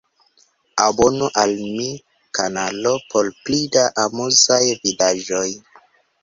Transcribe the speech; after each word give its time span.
Abonu 0.85 1.27
al 1.41 1.53
mia 1.73 1.99
kanalo 2.37 2.95
por 3.13 3.29
pli 3.49 3.61
da 3.77 3.85
amuzaj 4.07 4.63
vidaĵoj 4.83 5.47